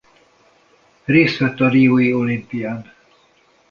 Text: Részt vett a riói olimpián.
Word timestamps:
Részt 1.05 1.37
vett 1.37 1.59
a 1.59 1.69
riói 1.69 2.13
olimpián. 2.13 2.93